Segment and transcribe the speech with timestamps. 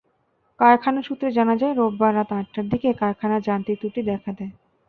[0.59, 4.53] কারখানা সূত্রে জানা যায়, রোববার রাত আটটার দিকে কারখানায় যান্ত্রিক ত্রুটি দেখা দেয়।